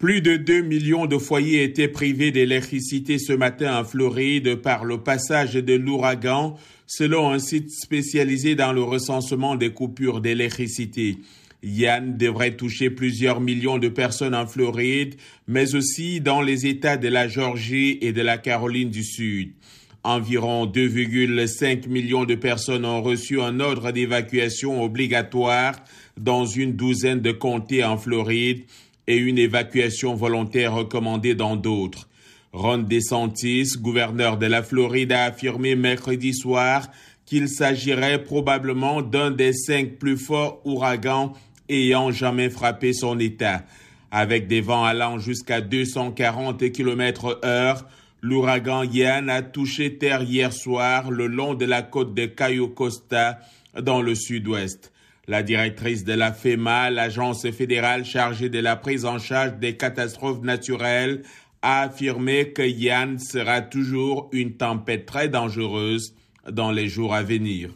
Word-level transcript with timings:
Plus 0.00 0.22
de 0.22 0.38
2 0.38 0.62
millions 0.62 1.04
de 1.04 1.18
foyers 1.18 1.62
étaient 1.62 1.86
privés 1.86 2.30
d'électricité 2.30 3.18
ce 3.18 3.34
matin 3.34 3.78
en 3.78 3.84
Floride 3.84 4.54
par 4.54 4.86
le 4.86 5.02
passage 5.02 5.52
de 5.52 5.74
l'ouragan, 5.74 6.56
selon 6.86 7.28
un 7.28 7.38
site 7.38 7.70
spécialisé 7.70 8.54
dans 8.54 8.72
le 8.72 8.82
recensement 8.82 9.56
des 9.56 9.74
coupures 9.74 10.22
d'électricité. 10.22 11.18
Yann 11.62 12.16
devrait 12.16 12.56
toucher 12.56 12.88
plusieurs 12.88 13.42
millions 13.42 13.76
de 13.76 13.90
personnes 13.90 14.34
en 14.34 14.46
Floride, 14.46 15.16
mais 15.46 15.74
aussi 15.74 16.22
dans 16.22 16.40
les 16.40 16.66
États 16.66 16.96
de 16.96 17.08
la 17.08 17.28
Georgie 17.28 17.98
et 18.00 18.14
de 18.14 18.22
la 18.22 18.38
Caroline 18.38 18.88
du 18.88 19.04
Sud. 19.04 19.50
Environ 20.02 20.64
2,5 20.64 21.88
millions 21.88 22.24
de 22.24 22.36
personnes 22.36 22.86
ont 22.86 23.02
reçu 23.02 23.42
un 23.42 23.60
ordre 23.60 23.92
d'évacuation 23.92 24.82
obligatoire 24.82 25.74
dans 26.16 26.46
une 26.46 26.72
douzaine 26.72 27.20
de 27.20 27.32
comtés 27.32 27.84
en 27.84 27.98
Floride 27.98 28.64
et 29.10 29.16
une 29.16 29.38
évacuation 29.38 30.14
volontaire 30.14 30.72
recommandée 30.72 31.34
dans 31.34 31.56
d'autres. 31.56 32.08
Ron 32.52 32.78
DeSantis, 32.78 33.72
gouverneur 33.76 34.36
de 34.38 34.46
la 34.46 34.62
Floride, 34.62 35.10
a 35.10 35.24
affirmé 35.24 35.74
mercredi 35.74 36.32
soir 36.32 36.88
qu'il 37.26 37.48
s'agirait 37.48 38.22
probablement 38.22 39.02
d'un 39.02 39.32
des 39.32 39.52
cinq 39.52 39.98
plus 39.98 40.16
forts 40.16 40.60
ouragans 40.64 41.32
ayant 41.68 42.12
jamais 42.12 42.50
frappé 42.50 42.92
son 42.92 43.18
État. 43.18 43.64
Avec 44.12 44.46
des 44.46 44.60
vents 44.60 44.84
allant 44.84 45.18
jusqu'à 45.18 45.60
240 45.60 46.70
km 46.70 47.40
heure, 47.44 47.86
l'ouragan 48.22 48.84
Yann 48.84 49.28
a 49.28 49.42
touché 49.42 49.98
terre 49.98 50.22
hier 50.22 50.52
soir 50.52 51.10
le 51.10 51.26
long 51.26 51.54
de 51.54 51.64
la 51.64 51.82
côte 51.82 52.14
de 52.14 52.26
Cayo 52.26 52.68
Costa 52.68 53.40
dans 53.80 54.02
le 54.02 54.14
sud-ouest. 54.14 54.92
La 55.30 55.44
directrice 55.44 56.02
de 56.02 56.12
la 56.12 56.32
FEMA, 56.32 56.90
l'agence 56.90 57.48
fédérale 57.52 58.04
chargée 58.04 58.48
de 58.48 58.58
la 58.58 58.74
prise 58.74 59.04
en 59.04 59.20
charge 59.20 59.58
des 59.60 59.76
catastrophes 59.76 60.42
naturelles, 60.42 61.22
a 61.62 61.82
affirmé 61.82 62.52
que 62.52 62.68
Yann 62.68 63.16
sera 63.20 63.60
toujours 63.60 64.28
une 64.32 64.56
tempête 64.56 65.06
très 65.06 65.28
dangereuse 65.28 66.16
dans 66.50 66.72
les 66.72 66.88
jours 66.88 67.14
à 67.14 67.22
venir. 67.22 67.70